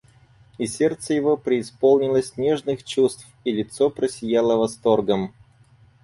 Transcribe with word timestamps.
И 0.57 0.65
сердце 0.65 1.13
его 1.13 1.37
преисполнилось 1.37 2.35
нежных 2.35 2.83
чувств, 2.83 3.27
и 3.45 3.51
лицо 3.51 3.91
просияло 3.91 4.55
восторгом. 4.57 5.35